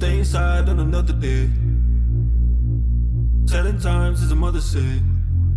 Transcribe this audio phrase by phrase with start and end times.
[0.00, 1.46] Stay inside on another day.
[3.46, 5.02] Telling times as a mother say.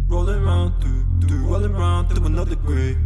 [0.09, 2.98] Rolling round through, through, rolling round through another grave.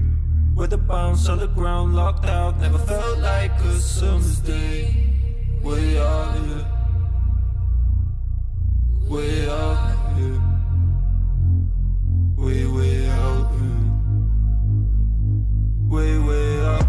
[0.55, 2.60] With a bounce on the ground, locked out.
[2.60, 5.13] Never felt like a summer's day.
[5.62, 6.65] Way out here.
[9.08, 10.42] Way out here.
[12.35, 13.92] Way, way out here.
[15.85, 16.88] Way, way out.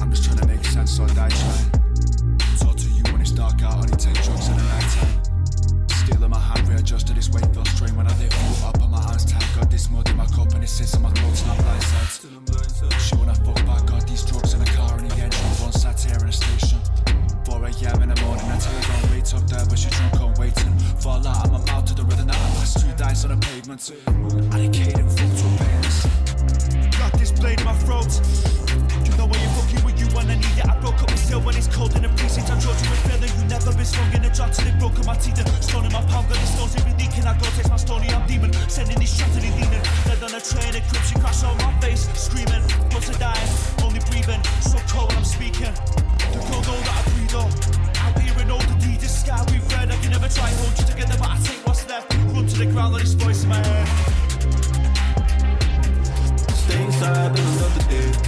[0.00, 1.37] I'm just trying to make sense on that
[10.78, 12.92] sits in my clothes and I'm blindsided.
[13.00, 15.50] She when I fuck back, got these drugs in the car in the engine.
[15.58, 16.78] One sat here in the station.
[17.46, 18.02] 4 a.m.
[18.02, 20.78] in the morning, I tell her don't wait up there, but she drunk on waiting.
[21.02, 23.90] Fall out of my mouth to the rhythm I pass two dice on the pavement.
[24.54, 24.58] I
[31.28, 32.48] Still when it's cold in the precinct.
[32.48, 34.96] I showed you a feeling you never been strong in a job till it broke
[35.04, 35.36] my teeth.
[35.36, 37.28] And stone in my palm, got the stones me leaking.
[37.28, 38.48] I go taste my stony, I'm demon.
[38.64, 39.84] Sending this shot to the leaning.
[40.08, 42.08] Dead on a train, a crib, she crash on my face.
[42.16, 43.50] Screaming, close to dying,
[43.84, 44.40] only breathing.
[44.64, 45.68] So cold when I'm speaking.
[46.32, 47.52] The cold all that I breathe on.
[48.08, 49.92] Out here in all the deed, the sky we red.
[49.92, 52.08] I can never try hold you together, but I take what's left.
[52.32, 53.84] Run to the ground, let this voice in my head.
[56.56, 58.27] Stay inside another day.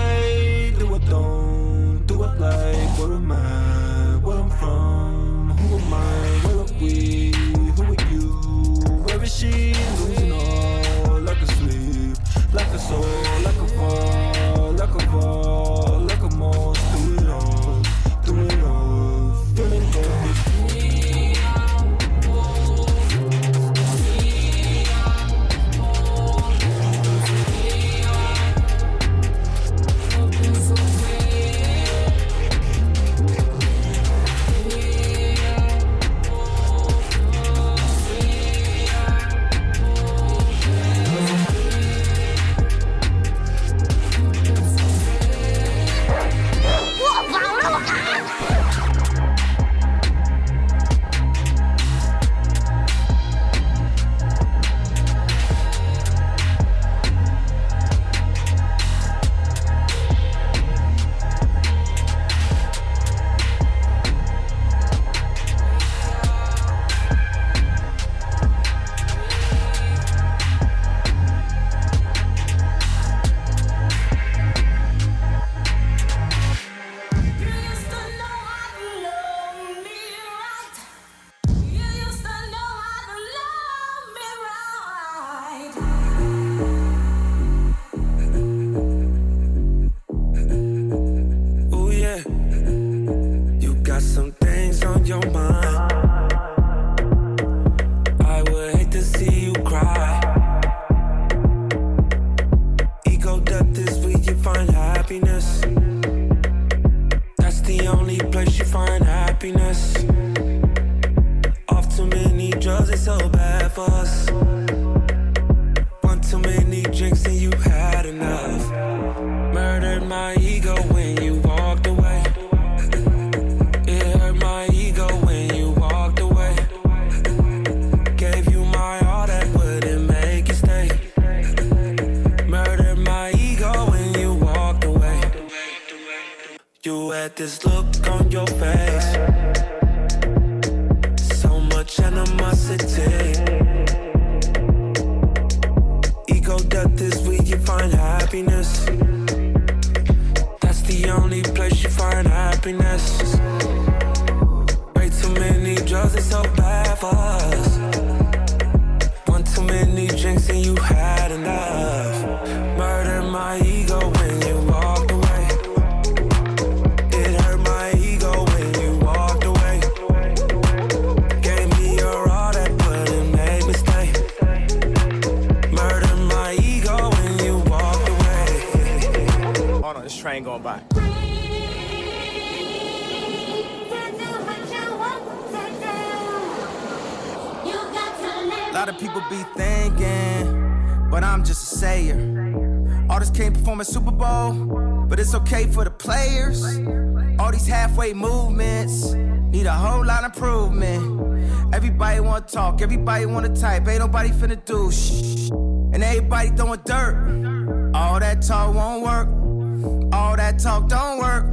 [202.41, 205.49] wanna talk, everybody wanna type, ain't nobody finna do shh.
[205.93, 207.91] And everybody throwing dirt.
[207.93, 210.13] All that talk won't work.
[210.13, 211.45] All that talk don't work.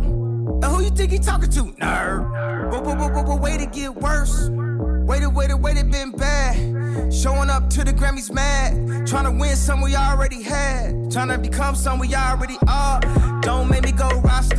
[0.60, 1.64] Now who you think he talking to?
[1.80, 2.70] Nerd.
[2.70, 4.48] But, but, but, but, but way to get worse.
[4.48, 7.12] way to way to way to been bad.
[7.12, 9.06] Showing up to the Grammys mad.
[9.06, 11.10] Trying to win some we already had.
[11.10, 13.00] Trying to become some we already are.
[13.42, 14.57] Don't make me go roster.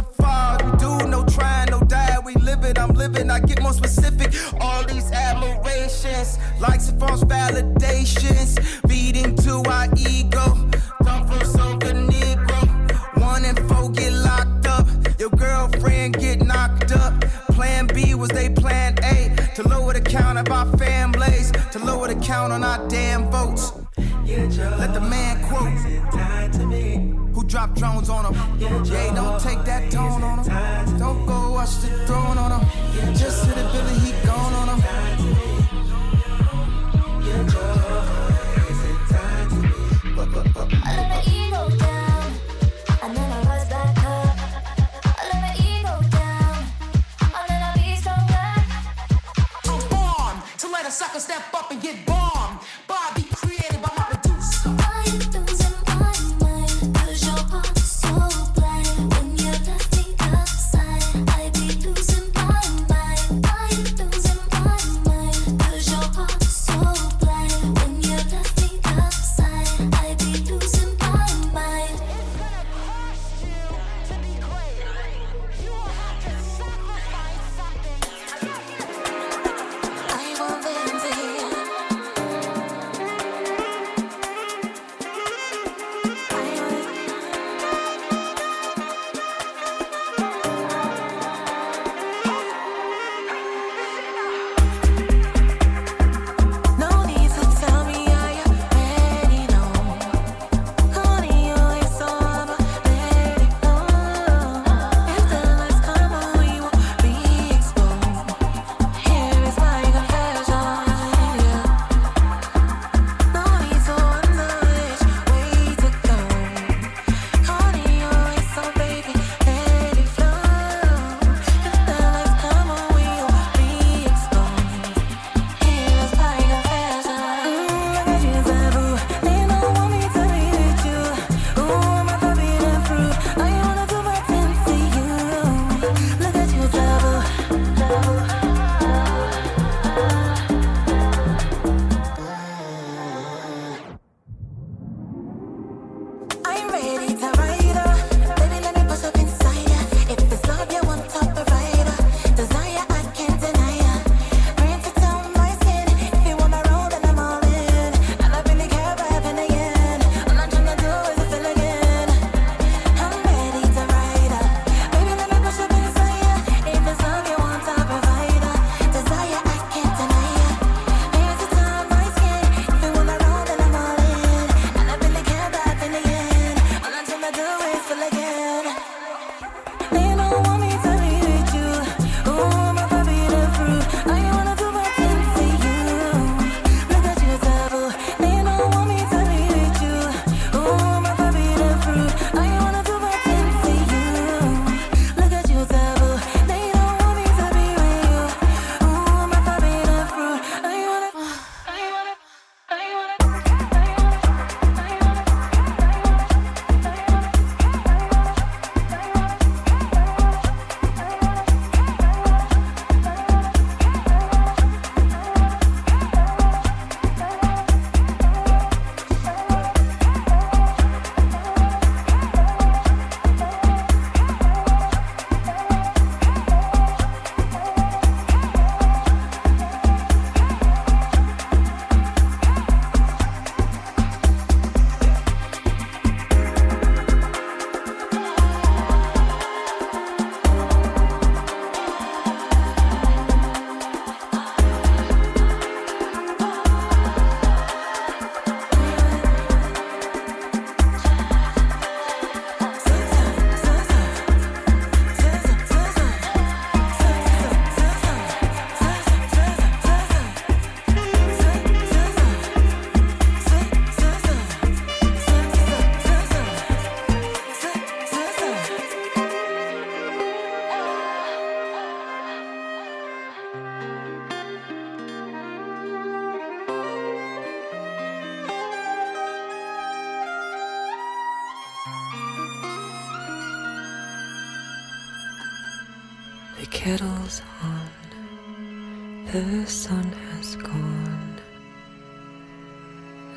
[286.90, 291.40] Kettle's on, the sun has gone.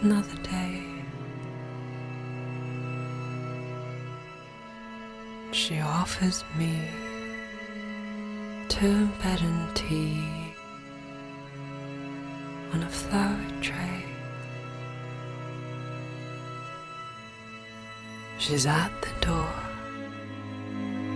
[0.01, 0.83] Another day.
[5.51, 6.75] She offers me
[8.71, 10.55] Tibetan tea
[12.73, 14.03] on a flower tray.
[18.39, 19.55] She's at the door.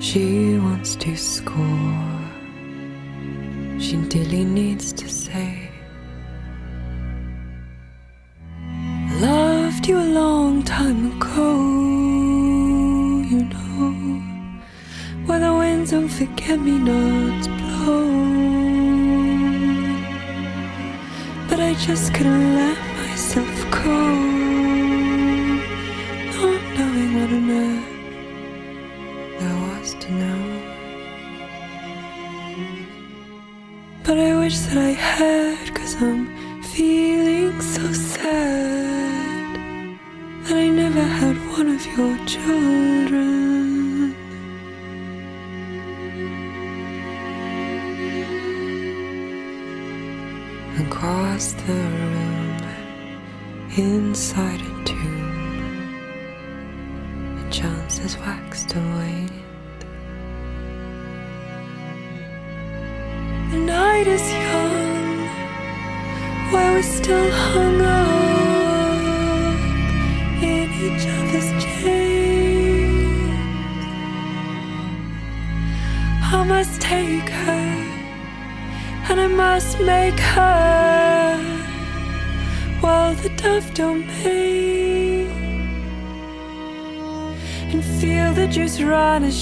[0.01, 2.16] She wants to score.
[3.97, 5.66] She he needs to say,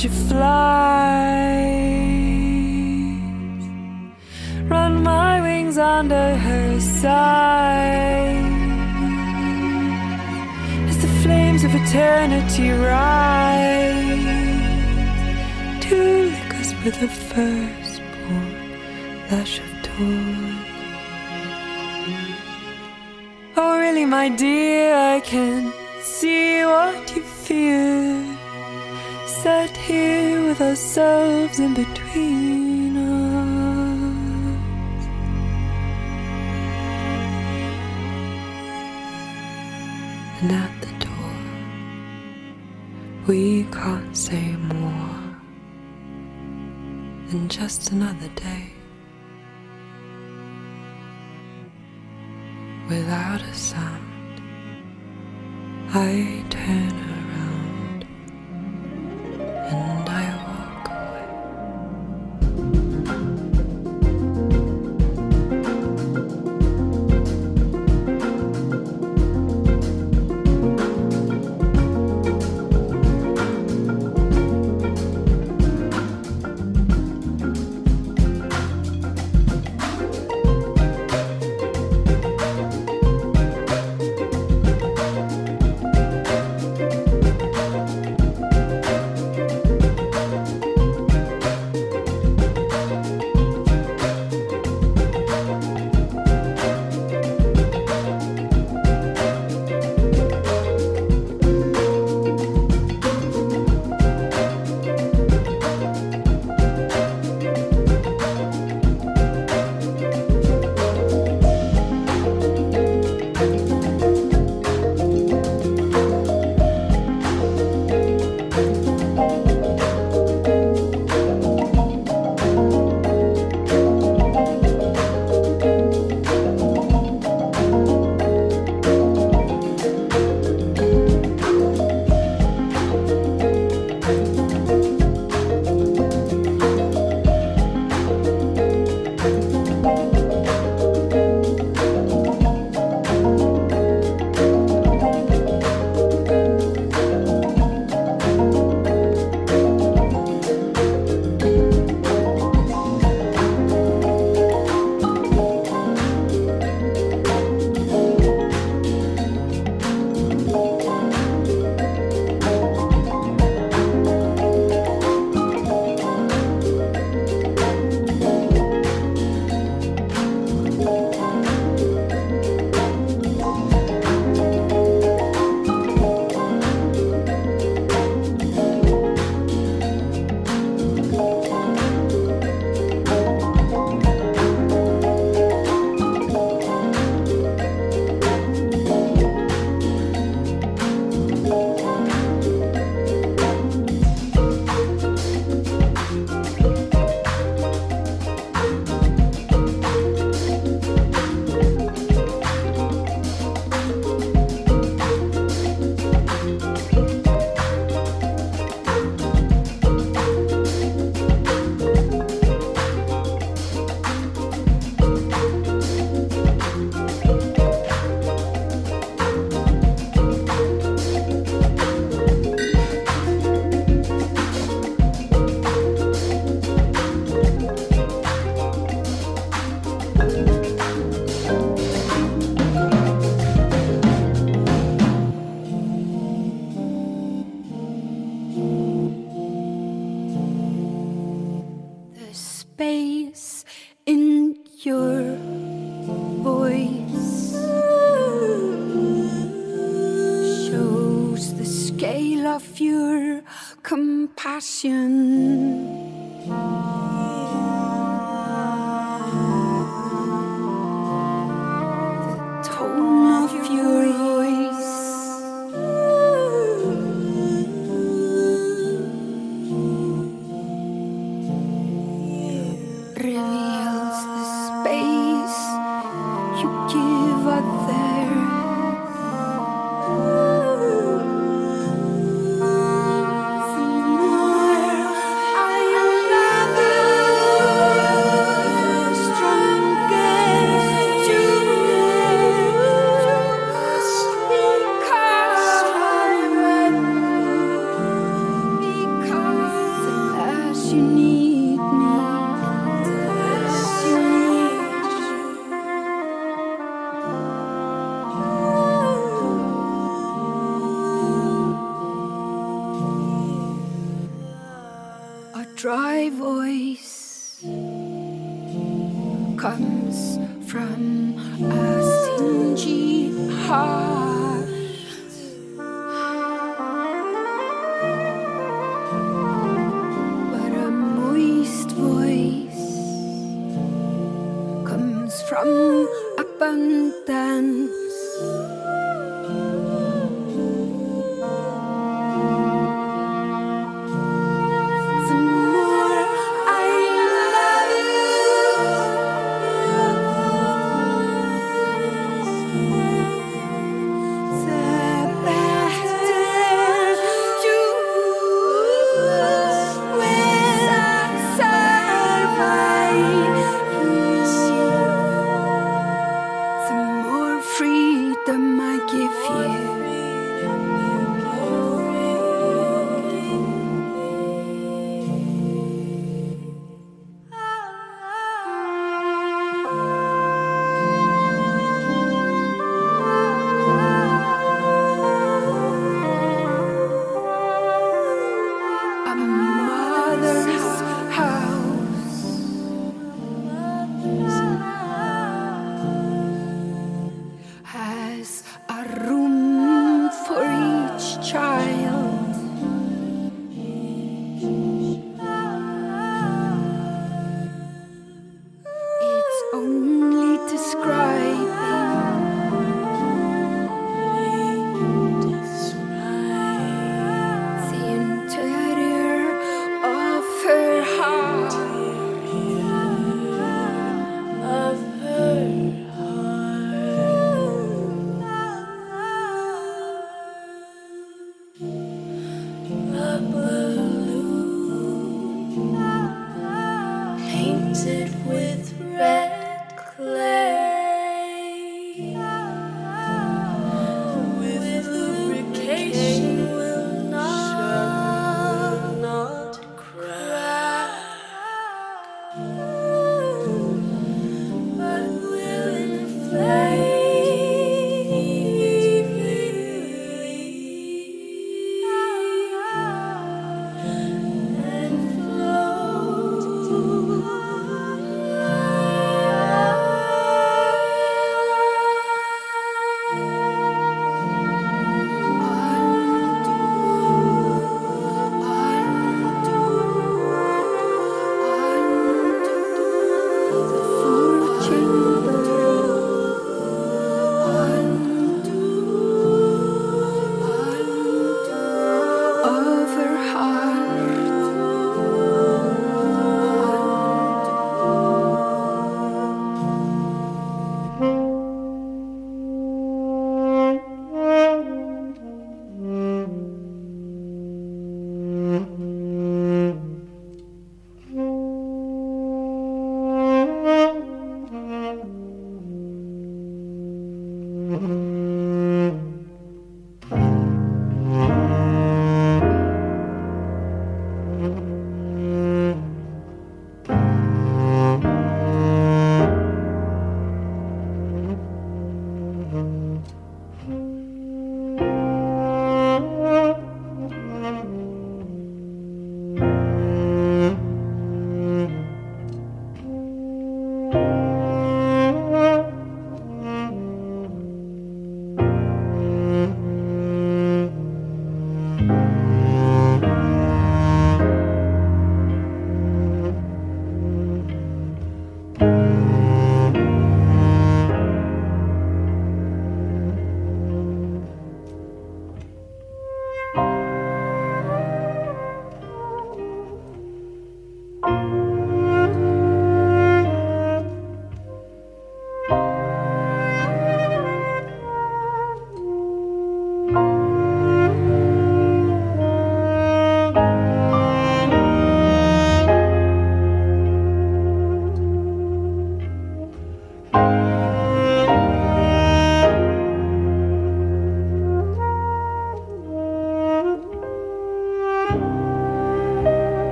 [0.00, 1.60] she flies.
[4.70, 8.34] Run my wings under her side
[10.88, 14.14] as the flames of eternity rise
[15.84, 15.96] to
[16.32, 17.59] lick us with the firstborn
[30.90, 33.06] ourselves in between us.
[40.42, 41.34] And at the door,
[43.28, 45.36] we can't say more
[47.28, 48.79] than just another day.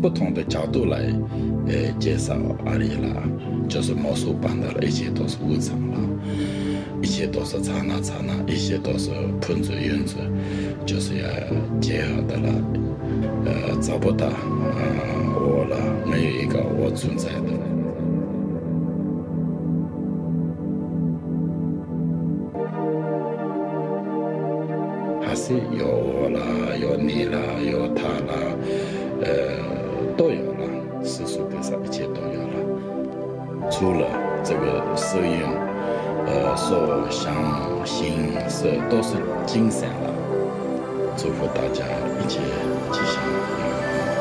[0.00, 0.98] 不同的角度来，
[1.66, 3.22] 呃，介绍阿里啦，
[3.68, 5.98] 就是魔术般的了，一切都是无常啦，
[7.02, 10.16] 一切都是刹那刹那，一切都是喷子云子，
[10.84, 11.28] 就是要
[11.80, 12.54] 结合的啦，
[13.44, 14.34] 呃，找不到，啊，
[15.34, 15.76] 我了，
[16.08, 17.52] 没有一个我存在的。
[25.22, 26.40] 还是有我啦，
[26.80, 27.75] 有你啦，有。
[37.10, 37.34] 相
[37.84, 39.14] 信是都是
[39.46, 40.12] 金神了，
[41.16, 41.84] 祝福大家
[42.20, 42.40] 一切
[42.92, 44.15] 吉祥平安。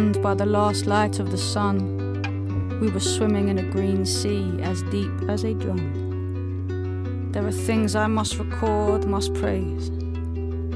[0.00, 2.80] Stunned by the last light of the sun.
[2.80, 7.28] We were swimming in a green sea as deep as a drum.
[7.32, 9.90] There are things I must record, must praise.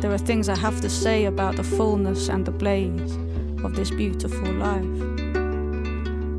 [0.03, 3.17] There are things I have to say about the fullness and the blaze
[3.65, 4.99] of this beautiful life.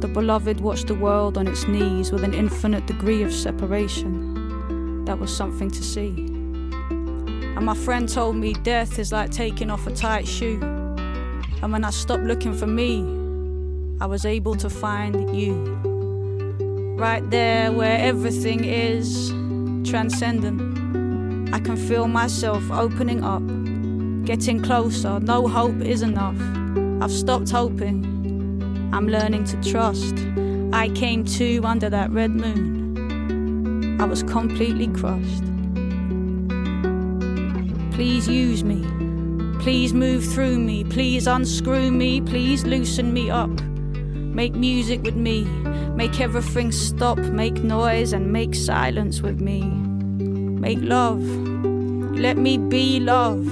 [0.02, 5.06] The beloved watched the world on its knees with an infinite degree of separation.
[5.06, 6.14] That was something to see.
[7.56, 10.75] And my friend told me death is like taking off a tight shoe.
[11.62, 13.04] And when I stopped looking for me,
[14.02, 15.54] I was able to find you.
[16.98, 19.30] Right there where everything is
[19.90, 21.54] transcendent.
[21.54, 23.44] I can feel myself opening up,
[24.26, 25.20] getting closer.
[25.20, 26.38] No hope is enough.
[27.02, 28.04] I've stopped hoping.
[28.94, 30.16] I'm learning to trust.
[30.74, 34.00] I came to under that red moon.
[34.02, 35.44] I was completely crushed.
[37.94, 39.05] Please use me.
[39.66, 43.50] Please move through me, please unscrew me, please loosen me up.
[43.50, 45.46] Make music with me,
[45.96, 49.64] make everything stop, make noise and make silence with me.
[49.64, 53.48] Make love, let me be love,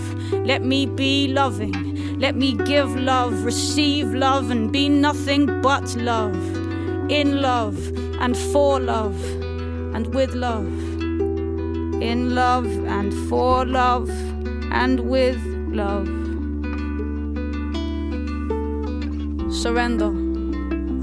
[0.46, 6.36] let me be loving, let me give love, receive love, and be nothing but love.
[7.10, 7.76] In love
[8.22, 9.20] and for love
[9.96, 10.68] and with love.
[12.04, 14.12] In love and for love
[14.72, 16.08] and with love.
[19.54, 20.12] Surrender,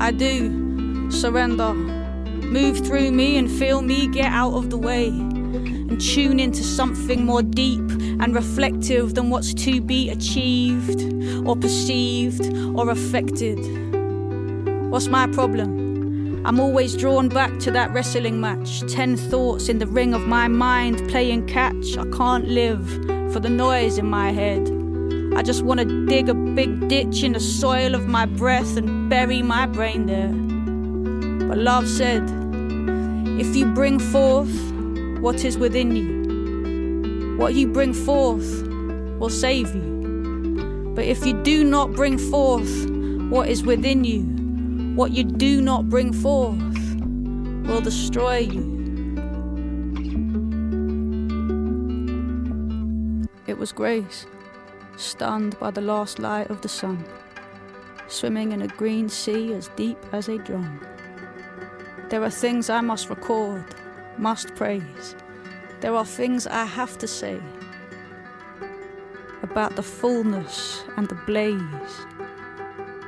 [0.02, 1.74] I do surrender.
[1.74, 7.24] Move through me and feel me get out of the way and tune into something
[7.24, 7.88] more deep
[8.20, 11.00] and reflective than what's to be achieved
[11.46, 13.58] or perceived or affected.
[14.90, 16.44] What's my problem?
[16.46, 18.80] I'm always drawn back to that wrestling match.
[18.92, 21.96] Ten thoughts in the ring of my mind playing catch.
[21.96, 24.68] I can't live for the noise in my head.
[25.37, 29.09] I just want to dig a big ditch in the soil of my breath and
[29.09, 30.33] bury my brain there.
[31.49, 32.24] But love said,
[33.41, 34.53] if you bring forth
[35.20, 38.66] what is within you, what you bring forth
[39.18, 40.93] will save you.
[40.97, 42.91] But if you do not bring forth
[43.31, 44.22] what is within you,
[44.97, 46.59] what you do not bring forth
[47.66, 48.80] will destroy you.
[53.61, 54.26] Was Grace,
[54.96, 57.04] stunned by the last light of the sun,
[58.08, 60.80] swimming in a green sea as deep as a drum.
[62.08, 63.66] There are things I must record,
[64.16, 65.14] must praise.
[65.80, 67.38] There are things I have to say
[69.42, 72.06] about the fullness and the blaze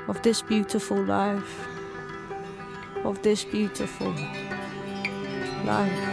[0.06, 1.66] of this beautiful life,
[3.04, 4.14] of this beautiful
[5.64, 6.12] life.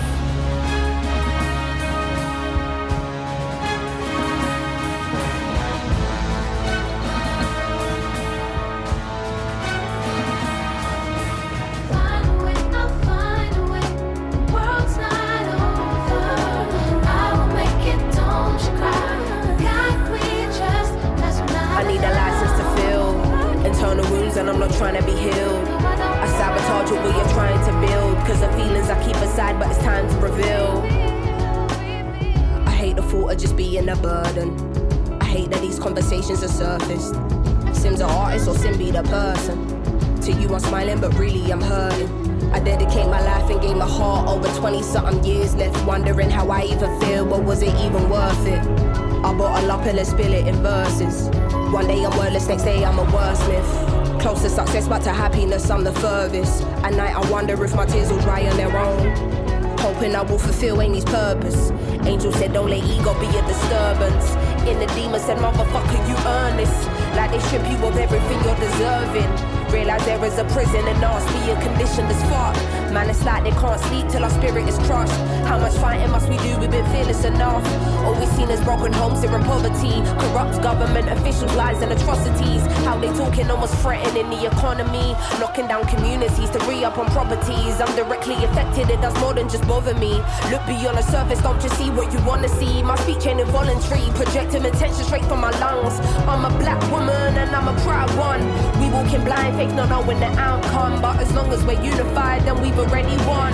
[64.69, 66.71] In the demons and Motherfucker, you earn this.
[67.15, 69.29] Like they strip you of everything you're deserving.
[69.71, 72.55] Realize there is a prison and us being conditioned as fuck.
[72.93, 75.13] Man, it's like they can't sleep till our spirit is crushed.
[75.49, 76.60] How much fighting must we do?
[77.01, 77.65] Fearless enough.
[78.05, 80.05] All we've seen is broken homes here in poverty.
[80.21, 82.61] Corrupt government officials, lies and atrocities.
[82.85, 85.15] How they talking almost threatening the economy.
[85.39, 87.81] Knocking down communities to re up on properties.
[87.81, 90.13] I'm directly affected, it does more than just bother me.
[90.51, 92.83] Look beyond the surface, don't just see what you wanna see.
[92.83, 95.97] My speech ain't involuntary, projecting attention straight from my lungs.
[96.29, 98.45] I'm a black woman and I'm a proud one.
[98.79, 101.01] We walking blind fake not knowing the outcome.
[101.01, 103.53] But as long as we're unified, then we've already won.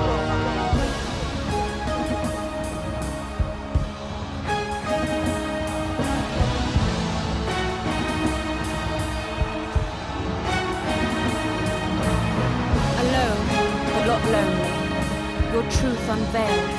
[16.11, 16.70] unveiled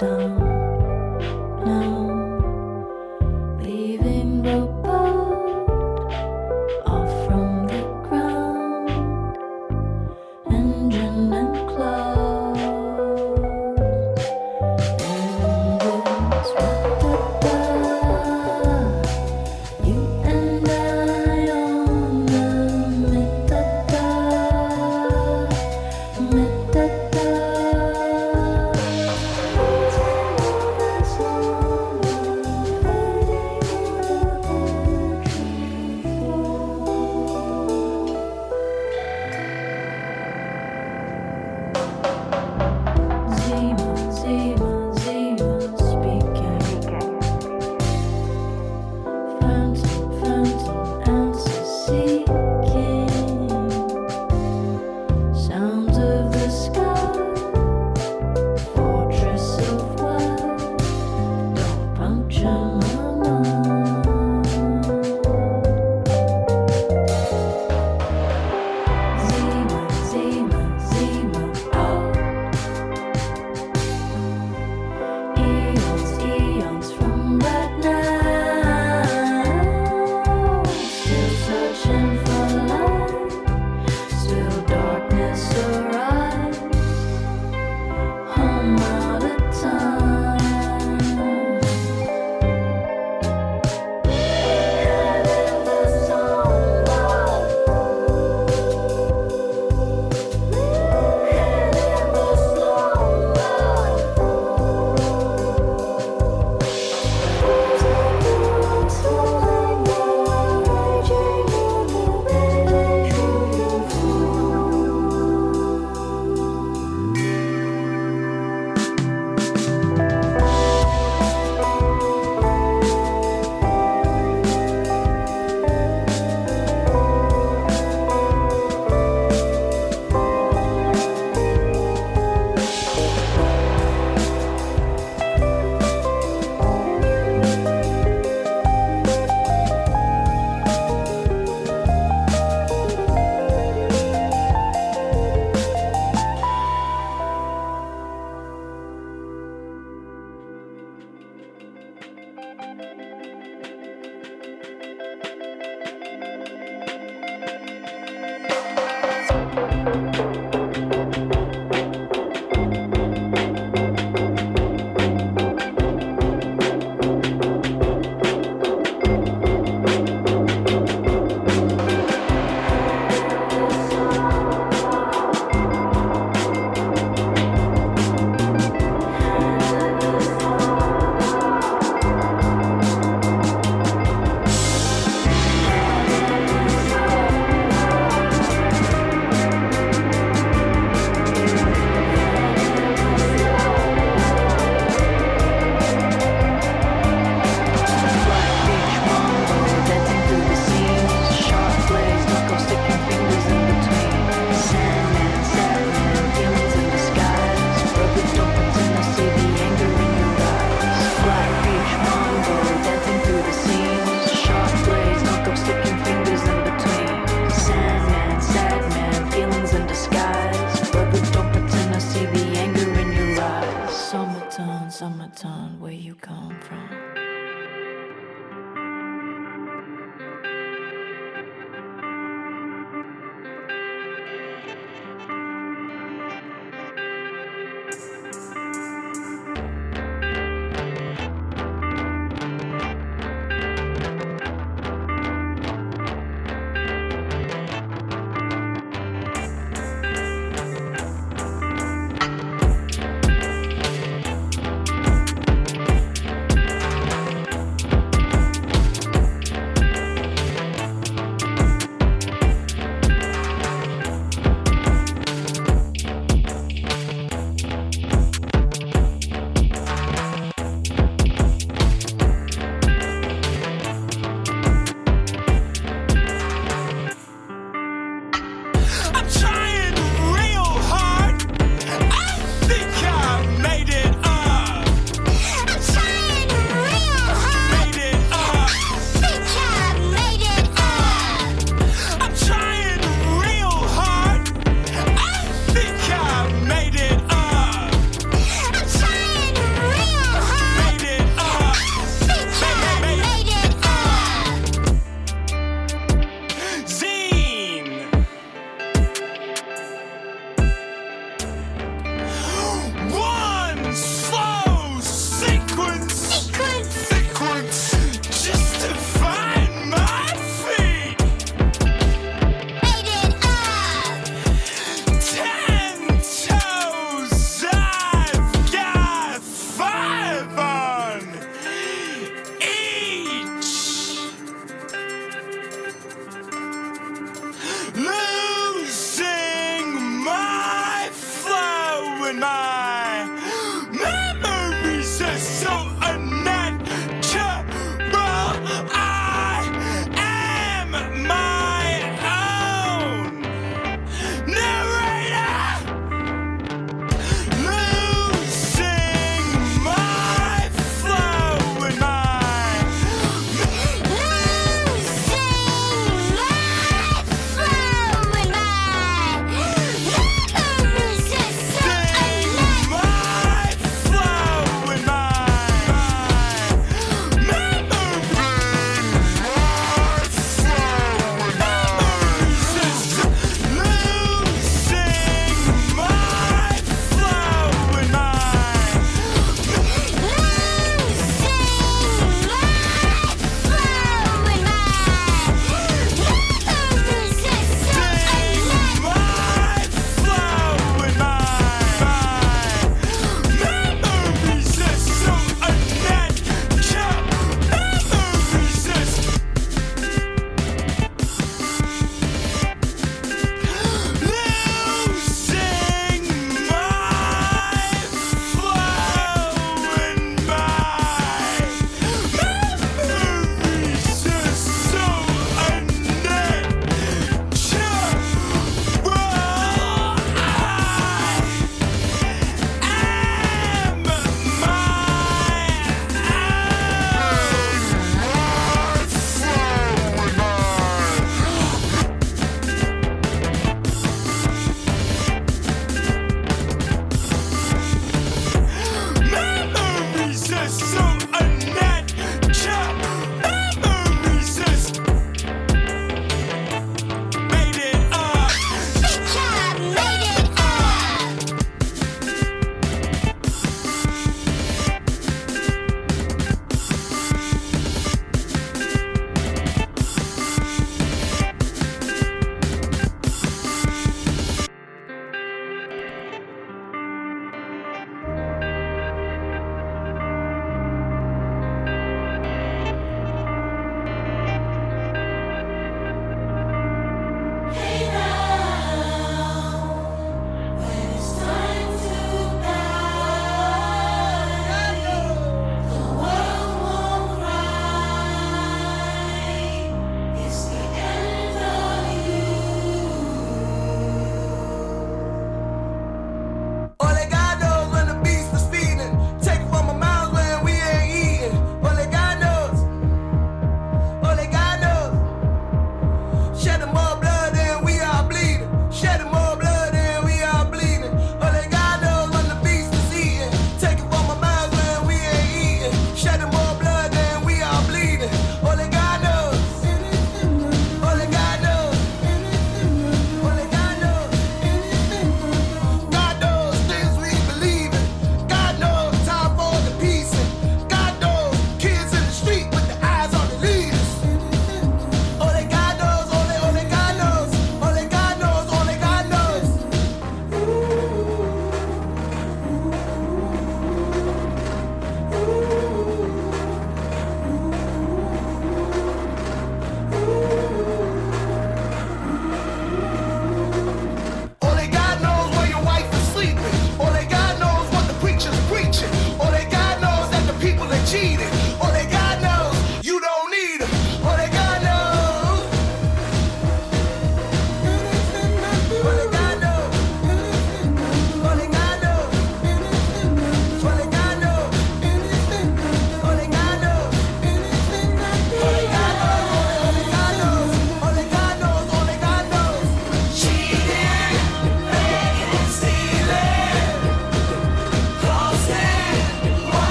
[0.00, 0.39] down.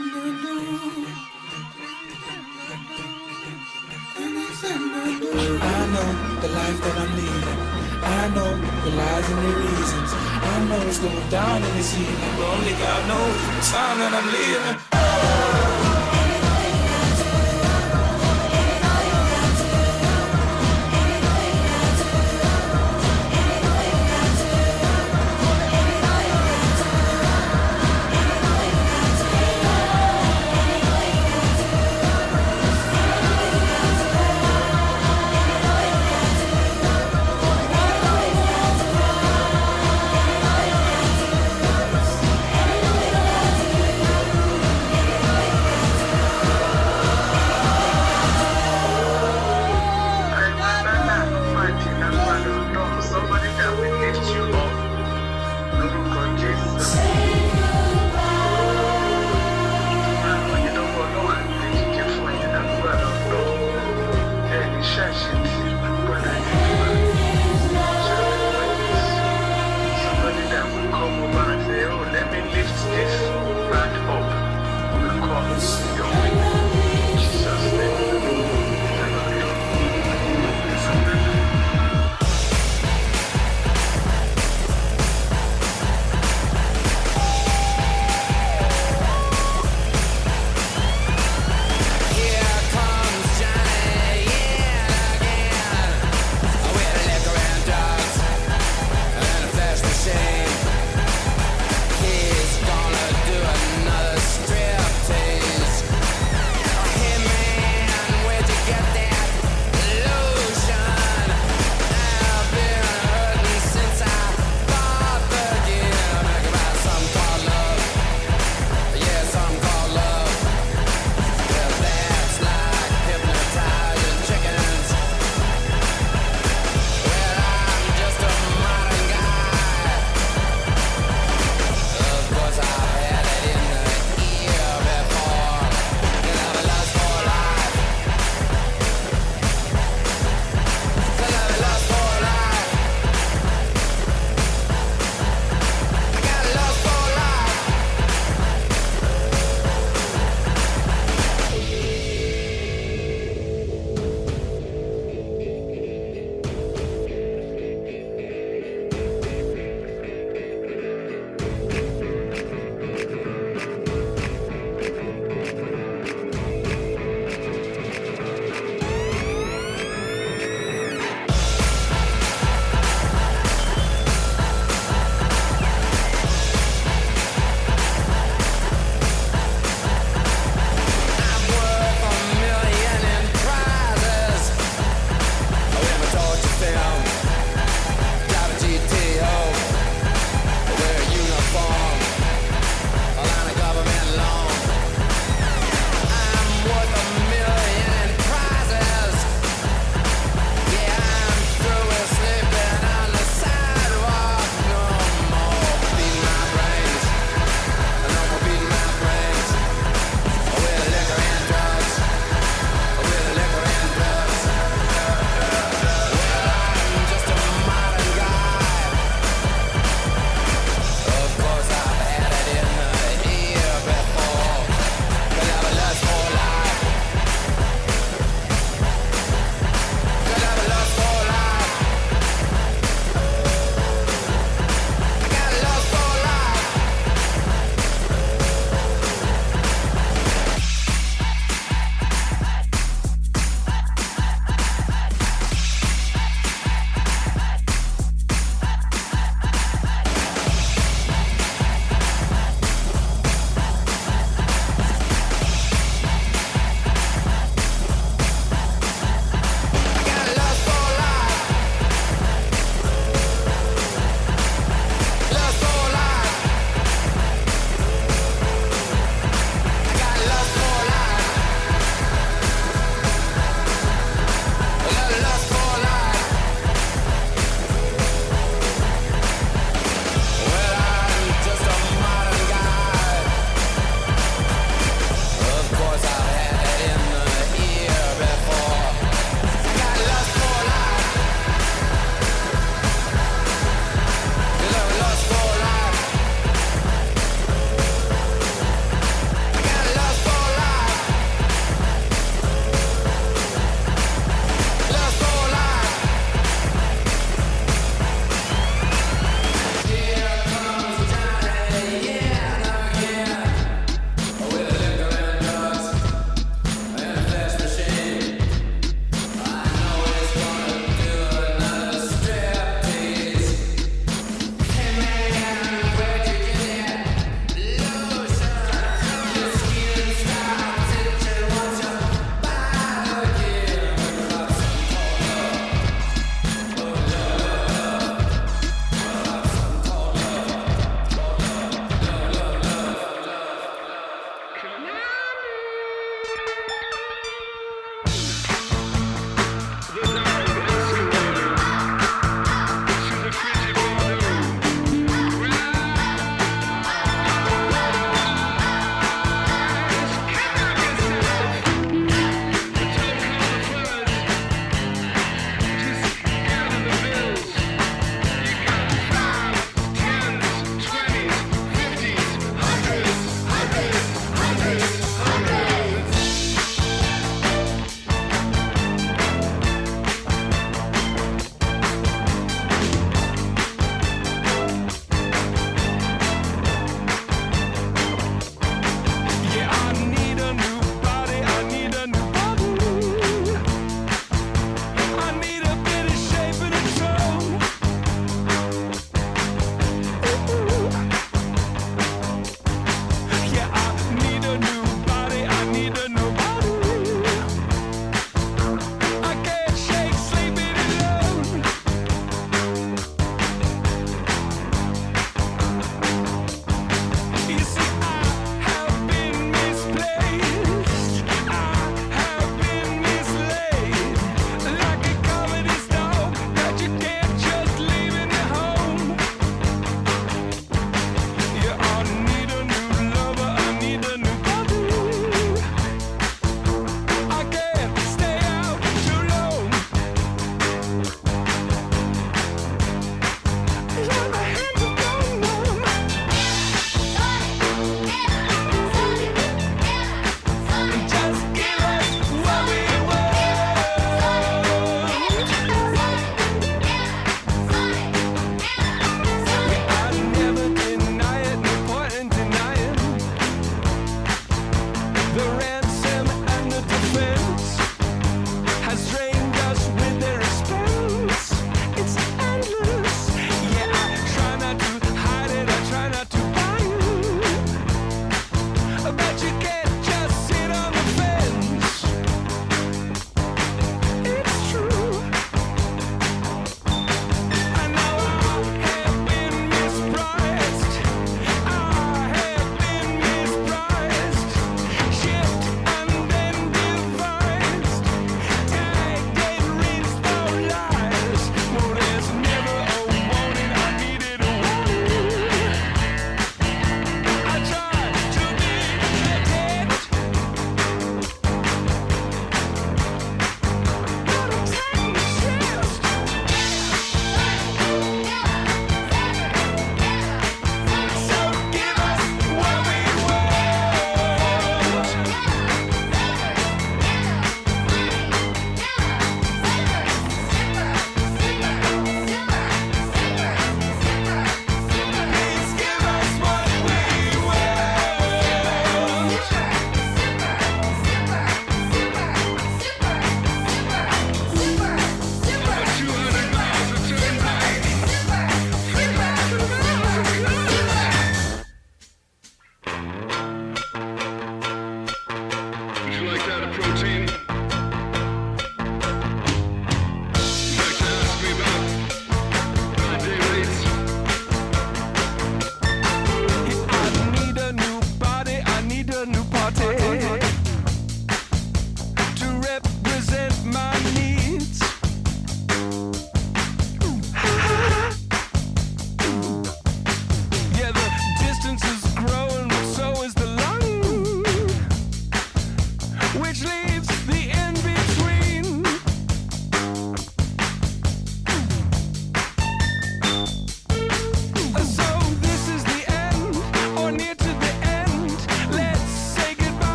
[0.00, 0.02] I
[5.92, 6.08] know
[6.40, 7.60] the life that I'm living.
[8.02, 8.50] I know
[8.82, 10.10] the lies and the reasons.
[10.14, 14.12] I know it's going down in this evening, but only God knows the time that
[14.14, 14.89] I'm living.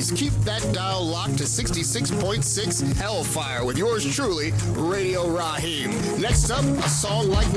[0.00, 5.90] Keep that dial locked to 66.6 Hellfire with yours truly, Radio Raheem.
[6.18, 7.49] Next up, a song like